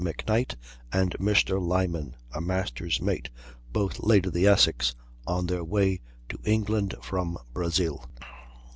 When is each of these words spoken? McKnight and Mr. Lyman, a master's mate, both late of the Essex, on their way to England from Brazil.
McKnight 0.03 0.55
and 0.91 1.11
Mr. 1.19 1.61
Lyman, 1.63 2.15
a 2.33 2.41
master's 2.41 2.99
mate, 2.99 3.29
both 3.71 3.99
late 3.99 4.25
of 4.25 4.33
the 4.33 4.47
Essex, 4.47 4.95
on 5.27 5.45
their 5.45 5.63
way 5.63 6.01
to 6.29 6.39
England 6.43 6.95
from 7.03 7.37
Brazil. 7.53 8.09